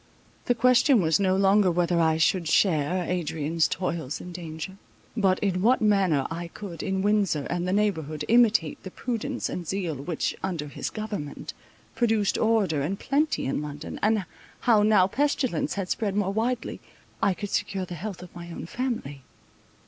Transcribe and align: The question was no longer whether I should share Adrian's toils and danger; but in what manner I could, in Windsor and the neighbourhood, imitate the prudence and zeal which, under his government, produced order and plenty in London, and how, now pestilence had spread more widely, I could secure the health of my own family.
The 0.45 0.55
question 0.55 0.99
was 0.99 1.19
no 1.19 1.35
longer 1.35 1.69
whether 1.69 1.99
I 1.99 2.17
should 2.17 2.47
share 2.47 3.03
Adrian's 3.07 3.67
toils 3.67 4.19
and 4.19 4.33
danger; 4.33 4.77
but 5.15 5.37
in 5.41 5.61
what 5.61 5.79
manner 5.79 6.25
I 6.31 6.47
could, 6.47 6.81
in 6.81 7.03
Windsor 7.03 7.45
and 7.51 7.67
the 7.67 7.71
neighbourhood, 7.71 8.25
imitate 8.27 8.81
the 8.81 8.89
prudence 8.89 9.47
and 9.47 9.67
zeal 9.67 9.93
which, 9.95 10.35
under 10.41 10.69
his 10.69 10.89
government, 10.89 11.53
produced 11.93 12.39
order 12.39 12.81
and 12.81 12.97
plenty 12.99 13.45
in 13.45 13.61
London, 13.61 13.99
and 14.01 14.25
how, 14.61 14.81
now 14.81 15.05
pestilence 15.05 15.75
had 15.75 15.89
spread 15.89 16.15
more 16.15 16.33
widely, 16.33 16.79
I 17.21 17.35
could 17.35 17.51
secure 17.51 17.85
the 17.85 17.93
health 17.93 18.23
of 18.23 18.35
my 18.35 18.51
own 18.51 18.65
family. 18.65 19.21